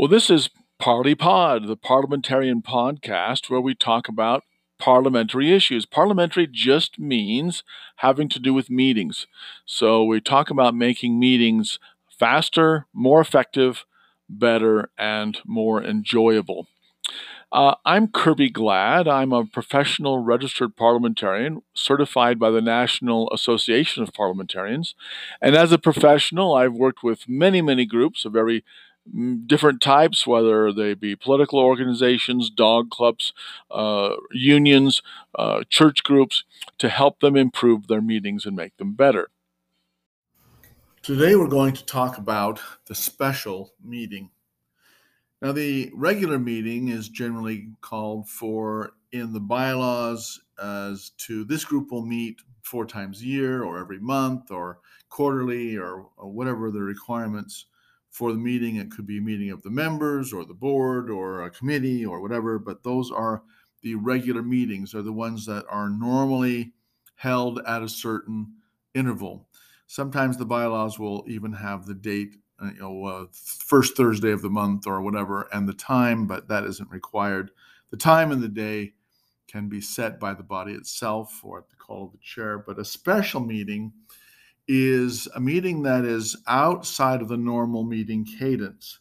[0.00, 4.44] Well, this is Parley Pod, the parliamentarian podcast where we talk about
[4.78, 5.84] parliamentary issues.
[5.84, 7.62] Parliamentary just means
[7.96, 9.26] having to do with meetings.
[9.66, 11.78] So we talk about making meetings
[12.18, 13.84] faster, more effective,
[14.26, 16.66] better, and more enjoyable.
[17.52, 19.06] Uh, I'm Kirby Glad.
[19.06, 24.94] I'm a professional registered parliamentarian certified by the National Association of Parliamentarians.
[25.42, 28.64] And as a professional, I've worked with many, many groups a very
[29.46, 33.32] different types, whether they be political organizations, dog clubs,
[33.70, 35.02] uh, unions,
[35.34, 36.44] uh, church groups,
[36.78, 39.28] to help them improve their meetings and make them better.
[41.02, 44.30] Today, we're going to talk about the special meeting.
[45.40, 51.90] Now, the regular meeting is generally called for in the bylaws as to this group
[51.90, 56.80] will meet four times a year or every month or quarterly or, or whatever the
[56.80, 57.66] requirements
[58.10, 58.76] for the meeting.
[58.76, 62.20] It could be a meeting of the members or the board or a committee or
[62.20, 63.42] whatever, but those are
[63.82, 66.72] the regular meetings, are the ones that are normally
[67.14, 68.52] held at a certain
[68.94, 69.46] interval.
[69.86, 74.42] Sometimes the bylaws will even have the date, uh, you know, uh, first Thursday of
[74.42, 77.50] the month or whatever, and the time, but that isn't required.
[77.90, 78.92] The time and the day
[79.48, 82.78] can be set by the body itself or at the call of the chair, but
[82.78, 83.92] a special meeting
[84.72, 89.00] is a meeting that is outside of the normal meeting cadence.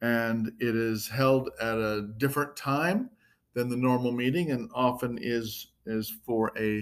[0.00, 3.08] And it is held at a different time
[3.54, 6.80] than the normal meeting and often is, is for a,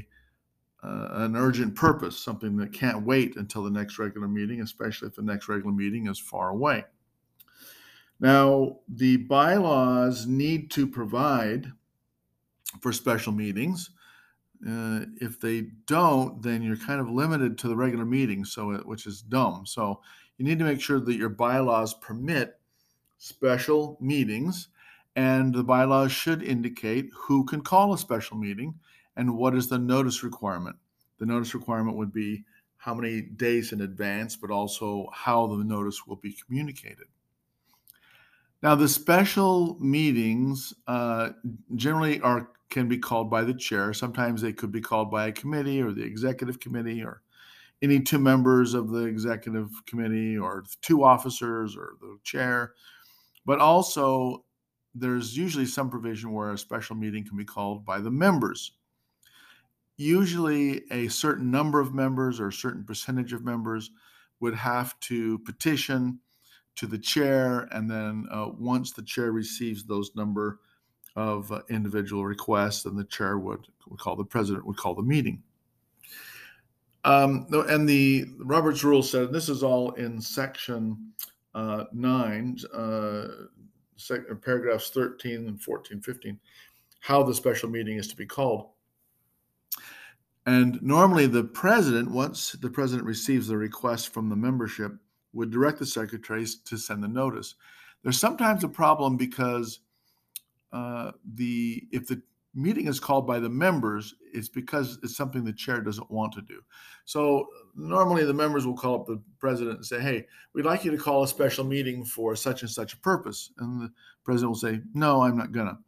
[0.82, 5.14] uh, an urgent purpose, something that can't wait until the next regular meeting, especially if
[5.14, 6.84] the next regular meeting is far away.
[8.18, 11.70] Now, the bylaws need to provide
[12.80, 13.90] for special meetings
[14.68, 18.86] uh, if they don't, then you're kind of limited to the regular meeting, so it,
[18.86, 19.64] which is dumb.
[19.66, 20.00] So
[20.36, 22.58] you need to make sure that your bylaws permit
[23.18, 24.68] special meetings,
[25.16, 28.74] and the bylaws should indicate who can call a special meeting
[29.16, 30.76] and what is the notice requirement.
[31.18, 32.44] The notice requirement would be
[32.76, 37.06] how many days in advance, but also how the notice will be communicated.
[38.62, 41.30] Now, the special meetings uh,
[41.74, 43.92] generally are can be called by the chair.
[43.92, 47.22] Sometimes they could be called by a committee or the executive committee or
[47.82, 52.74] any two members of the executive committee or two officers or the chair.
[53.44, 54.44] But also,
[54.94, 58.72] there's usually some provision where a special meeting can be called by the members.
[59.96, 63.90] Usually, a certain number of members or a certain percentage of members
[64.40, 66.20] would have to petition
[66.76, 70.60] to the chair, and then uh, once the chair receives those number
[71.16, 75.02] of uh, individual requests, and the chair would, would call the president would call the
[75.02, 75.42] meeting.
[77.04, 81.12] Um, and the Roberts Rule said, and this is all in section
[81.54, 83.28] uh, nine, uh,
[83.96, 86.38] sec- paragraphs 13 and 14, 15,
[87.00, 88.68] how the special meeting is to be called.
[90.46, 94.92] And normally, the president, once the president receives the request from the membership,
[95.32, 97.54] would direct the secretaries to send the notice.
[98.02, 99.80] There's sometimes a problem because
[100.72, 102.22] uh, the if the
[102.54, 106.42] meeting is called by the members, it's because it's something the chair doesn't want to
[106.42, 106.60] do.
[107.04, 110.90] So normally the members will call up the president and say, "Hey, we'd like you
[110.90, 113.92] to call a special meeting for such and such a purpose," and the
[114.24, 115.78] president will say, "No, I'm not gonna."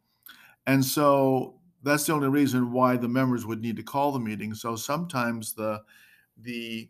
[0.65, 4.53] And so that's the only reason why the members would need to call the meeting.
[4.53, 5.81] So sometimes the
[6.37, 6.89] the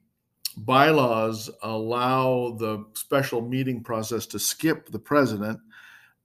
[0.58, 5.60] bylaws allow the special meeting process to skip the president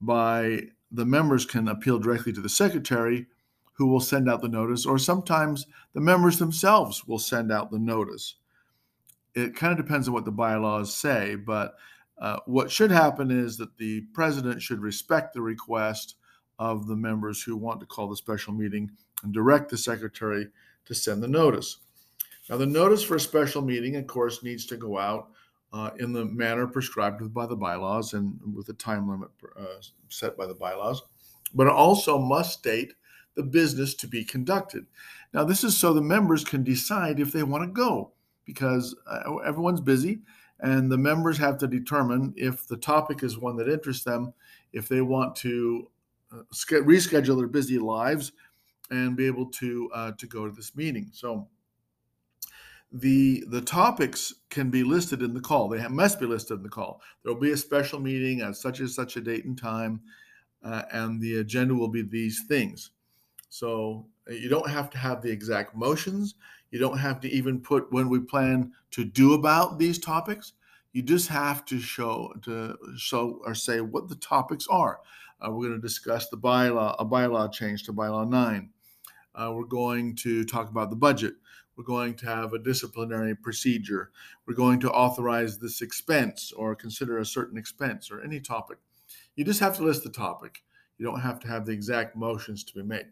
[0.01, 0.61] by
[0.91, 3.27] the members can appeal directly to the secretary
[3.73, 7.79] who will send out the notice, or sometimes the members themselves will send out the
[7.79, 8.35] notice.
[9.35, 11.75] It kind of depends on what the bylaws say, but
[12.19, 16.15] uh, what should happen is that the president should respect the request
[16.57, 18.91] of the members who want to call the special meeting
[19.23, 20.47] and direct the secretary
[20.85, 21.77] to send the notice.
[22.49, 25.29] Now, the notice for a special meeting, of course, needs to go out
[25.71, 29.65] uh, in the manner prescribed by the bylaws and with the time limit uh,
[30.09, 31.03] set by the bylaws,
[31.53, 32.93] but it also must state
[33.35, 34.85] the business to be conducted.
[35.33, 38.11] Now, this is so the members can decide if they want to go
[38.45, 40.21] because uh, everyone's busy
[40.61, 44.33] and the members have to determine if the topic is one that interests them,
[44.73, 45.89] if they want to
[46.33, 48.31] uh, reschedule their busy lives
[48.91, 51.09] and be able to uh, to go to this meeting.
[51.13, 51.47] So
[52.91, 55.69] the the topics can be listed in the call.
[55.69, 57.01] They have, must be listed in the call.
[57.23, 60.01] There will be a special meeting at such and such a date and time,
[60.63, 62.91] uh, and the agenda will be these things.
[63.49, 66.35] So uh, you don't have to have the exact motions.
[66.71, 70.53] You don't have to even put when we plan to do about these topics.
[70.93, 74.99] You just have to show to show or say what the topics are.
[75.39, 78.71] Uh, we're going to discuss the bylaw, a bylaw change to bylaw nine.
[79.35, 81.35] Uh, we're going to talk about the budget.
[81.79, 84.11] We're going to have a disciplinary procedure.
[84.45, 88.79] We're going to authorize this expense or consider a certain expense or any topic.
[89.37, 90.61] You just have to list the topic.
[90.97, 93.05] You don't have to have the exact motions to be made.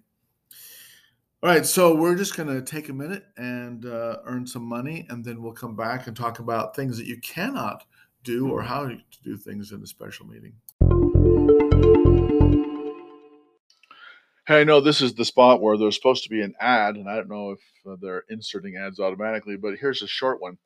[1.41, 5.05] All right, so we're just going to take a minute and uh, earn some money,
[5.07, 7.85] and then we'll come back and talk about things that you cannot
[8.25, 10.51] do or how to do things in a special meeting.
[14.47, 17.09] Hey, I know this is the spot where there's supposed to be an ad, and
[17.09, 20.57] I don't know if uh, they're inserting ads automatically, but here's a short one.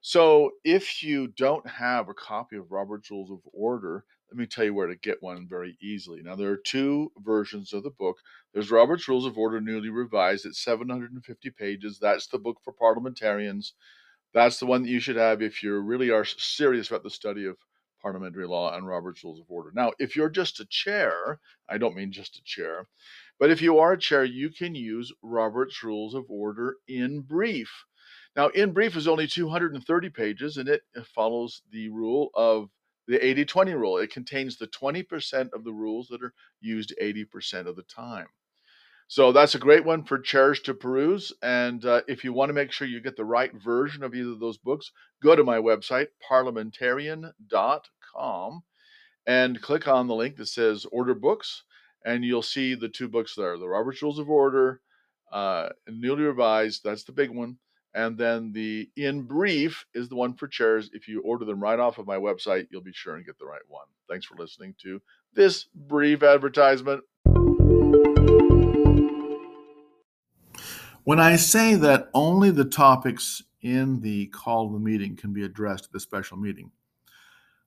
[0.00, 4.64] So, if you don't have a copy of Robert's Rules of Order, let me tell
[4.64, 6.22] you where to get one very easily.
[6.22, 8.18] Now, there are two versions of the book.
[8.52, 10.46] There's Robert's Rules of Order newly revised.
[10.46, 11.98] It's 750 pages.
[11.98, 13.74] That's the book for parliamentarians.
[14.32, 17.46] That's the one that you should have if you really are serious about the study
[17.46, 17.56] of
[18.04, 19.70] parliamentary law and Robert's Rules of Order.
[19.74, 21.40] Now, if you're just a chair,
[21.70, 22.86] I don't mean just a chair,
[23.38, 27.70] but if you are a chair, you can use Robert's Rules of Order in brief.
[28.36, 30.82] Now, in brief is only 230 pages and it
[31.14, 32.70] follows the rule of
[33.06, 33.98] the 80 20 rule.
[33.98, 38.26] It contains the 20% of the rules that are used 80% of the time.
[39.06, 41.30] So that's a great one for chairs to peruse.
[41.42, 44.30] And uh, if you want to make sure you get the right version of either
[44.30, 44.90] of those books,
[45.22, 48.62] go to my website, parliamentarian.com,
[49.26, 51.64] and click on the link that says Order Books
[52.04, 54.80] and you'll see the two books there the Robert's Rules of Order,
[55.32, 57.58] uh, newly revised, that's the big one.
[57.96, 60.90] And then the In Brief is the one for chairs.
[60.92, 63.46] If you order them right off of my website, you'll be sure and get the
[63.46, 63.86] right one.
[64.08, 65.00] Thanks for listening to
[65.32, 67.04] this brief advertisement.
[71.04, 75.44] When I say that only the topics in the call of the meeting can be
[75.44, 76.72] addressed at the special meeting,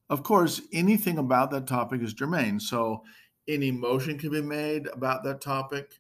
[0.10, 2.60] of course, anything about that topic is germane.
[2.60, 3.04] So
[3.47, 5.99] any motion can be made about that topic.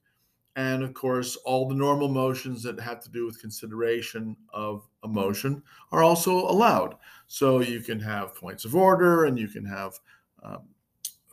[0.55, 5.07] And of course, all the normal motions that have to do with consideration of a
[5.07, 5.61] motion
[5.91, 6.95] are also allowed.
[7.27, 9.99] So you can have points of order and you can have
[10.41, 10.61] um,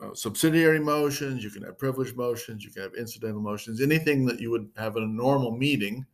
[0.01, 4.39] uh, subsidiary motions, you can have privileged motions, you can have incidental motions, anything that
[4.39, 6.05] you would have in a normal meeting.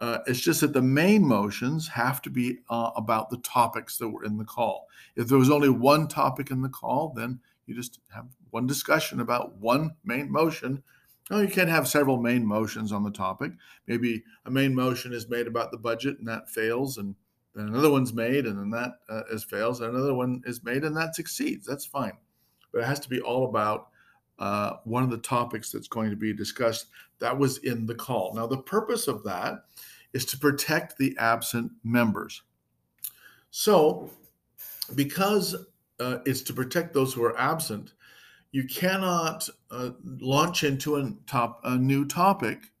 [0.00, 4.08] Uh, it's just that the main motions have to be uh, about the topics that
[4.08, 4.88] were in the call.
[5.14, 7.38] If there was only one topic in the call, then
[7.70, 10.82] you just have one discussion about one main motion.
[11.30, 13.52] No, you can have several main motions on the topic.
[13.86, 17.14] Maybe a main motion is made about the budget and that fails, and
[17.54, 20.82] then another one's made and then that uh, is fails, and another one is made
[20.82, 21.64] and that succeeds.
[21.64, 22.14] That's fine,
[22.72, 23.90] but it has to be all about
[24.40, 26.86] uh, one of the topics that's going to be discussed.
[27.20, 28.34] That was in the call.
[28.34, 29.64] Now, the purpose of that
[30.12, 32.42] is to protect the absent members.
[33.52, 34.10] So,
[34.96, 35.54] because
[36.00, 37.92] uh, it's to protect those who are absent,
[38.52, 42.72] you cannot uh, launch into a top a new topic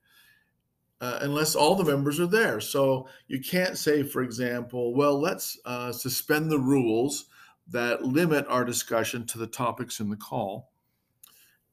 [1.00, 2.60] uh, unless all the members are there.
[2.60, 7.26] So you can't say, for example, well, let's uh, suspend the rules
[7.68, 10.72] that limit our discussion to the topics in the call,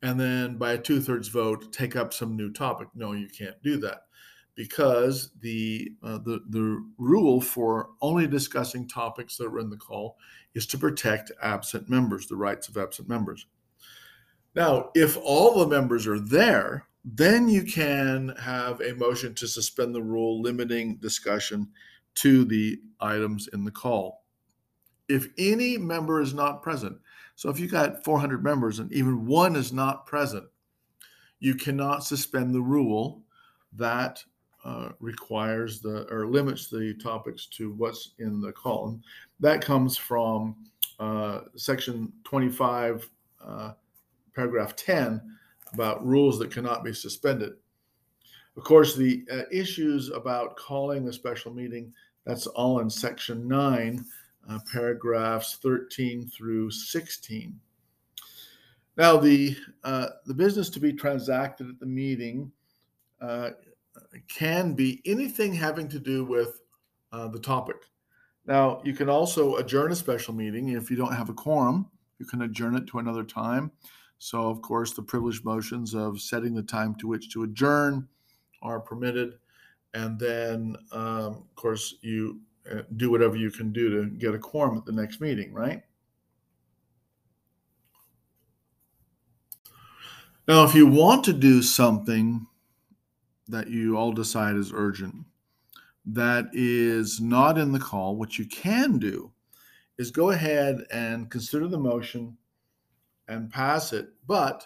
[0.03, 2.89] and then by a two-thirds vote take up some new topic.
[2.93, 4.03] No, you can't do that
[4.57, 10.17] because the uh, the the rule for only discussing topics that are in the call
[10.55, 13.45] is to protect absent members, the rights of absent members.
[14.55, 19.93] Now, if all the members are there, then you can have a motion to suspend
[19.93, 21.69] the rule limiting discussion
[22.15, 24.23] to the items in the call.
[25.07, 26.97] If any member is not present,
[27.35, 30.45] so if you got 400 members and even one is not present,
[31.39, 33.21] you cannot suspend the rule
[33.73, 34.23] that
[34.67, 39.01] uh, requires the or limits the topics to what's in the column.
[39.39, 40.57] that comes from
[40.99, 43.09] uh, section 25.
[43.41, 43.71] Uh,
[44.35, 45.21] paragraph 10
[45.73, 47.53] about rules that cannot be suspended.
[48.57, 51.93] Of course, the uh, issues about calling a special meeting,
[52.25, 54.03] that's all in section 9,
[54.49, 57.57] uh, paragraphs 13 through 16.
[58.97, 62.51] Now, the, the business to be transacted at the meeting
[64.27, 66.61] can be anything having to do with
[67.11, 67.77] uh, the topic.
[68.45, 71.89] Now, you can also adjourn a special meeting if you don't have a quorum.
[72.19, 73.71] You can adjourn it to another time.
[74.19, 78.07] So, of course, the privileged motions of setting the time to which to adjourn
[78.61, 79.37] are permitted.
[79.93, 82.39] And then, um, of course, you
[82.71, 85.83] uh, do whatever you can do to get a quorum at the next meeting, right?
[90.47, 92.47] Now, if you want to do something
[93.47, 95.15] that you all decide is urgent,
[96.05, 99.31] that is not in the call, what you can do
[99.97, 102.37] is go ahead and consider the motion
[103.27, 104.65] and pass it, but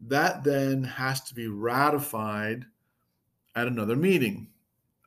[0.00, 2.64] that then has to be ratified
[3.56, 4.48] at another meeting.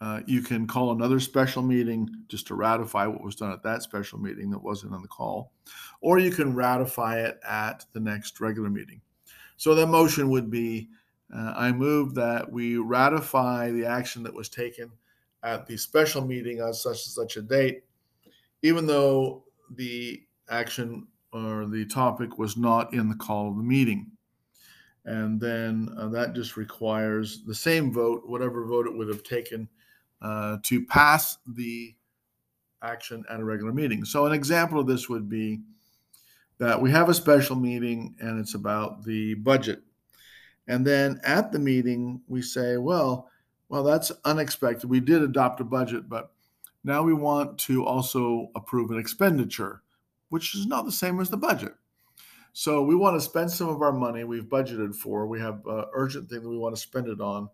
[0.02, 3.84] Uh, you can call another special meeting just to ratify what was done at that
[3.84, 5.52] special meeting that wasn't on the call,
[6.02, 9.02] or you can ratify it at the next regular meeting.
[9.58, 10.90] So the motion would be
[11.34, 14.92] uh, I move that we ratify the action that was taken
[15.44, 17.84] at the special meeting on such and such a date,
[18.62, 19.44] even though
[19.76, 24.12] the action or the topic was not in the call of the meeting.
[25.06, 29.70] And then uh, that just requires the same vote, whatever vote it would have taken
[30.22, 31.96] uh, to pass the
[32.82, 34.04] action at a regular meeting.
[34.04, 35.62] So, an example of this would be
[36.58, 39.82] that we have a special meeting and it's about the budget.
[40.70, 43.28] And then at the meeting, we say, well,
[43.70, 44.90] well, that's unexpected.
[44.90, 46.32] We did adopt a budget, but
[46.84, 49.82] now we want to also approve an expenditure,
[50.30, 51.74] which is not the same as the budget.
[52.54, 55.26] So we want to spend some of our money we've budgeted for.
[55.26, 57.50] We have an urgent thing that we want to spend it on,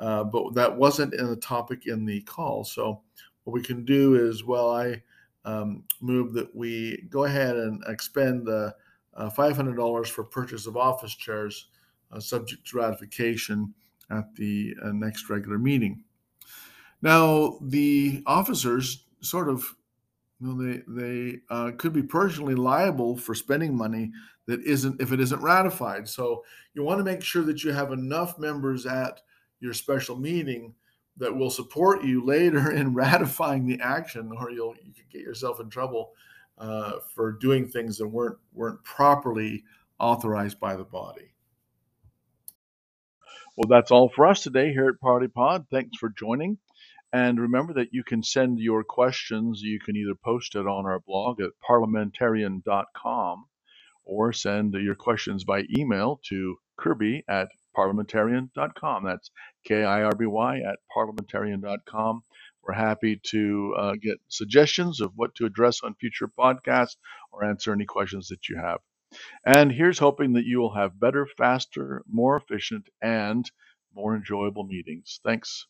[0.00, 2.64] uh, but that wasn't in the topic in the call.
[2.64, 3.02] So
[3.44, 5.02] what we can do is, well, I
[5.44, 8.74] um, move that we go ahead and expend the
[9.14, 11.68] uh, $500 for purchase of office chairs,
[12.20, 13.74] subject to ratification
[14.10, 16.02] at the uh, next regular meeting.
[17.02, 19.74] Now, the officers sort of
[20.40, 24.12] you know, they they uh, could be personally liable for spending money
[24.46, 26.08] that isn't if it isn't ratified.
[26.08, 26.44] So
[26.74, 29.20] you want to make sure that you have enough members at
[29.60, 30.74] your special meeting
[31.16, 35.60] that will support you later in ratifying the action, or you'll you could get yourself
[35.60, 36.12] in trouble
[36.58, 39.64] uh, for doing things that weren't weren't properly
[39.98, 41.32] authorized by the body.
[43.56, 45.66] Well, that's all for us today here at Parley Pod.
[45.70, 46.58] Thanks for joining.
[47.12, 49.62] And remember that you can send your questions.
[49.62, 53.46] You can either post it on our blog at parliamentarian.com
[54.04, 59.04] or send your questions by email to kirby at parliamentarian.com.
[59.04, 59.30] That's
[59.64, 62.22] K I R B Y at parliamentarian.com.
[62.62, 66.96] We're happy to uh, get suggestions of what to address on future podcasts
[67.32, 68.80] or answer any questions that you have.
[69.46, 73.50] And here's hoping that you will have better, faster, more efficient, and
[73.94, 75.20] more enjoyable meetings.
[75.24, 75.66] Thanks.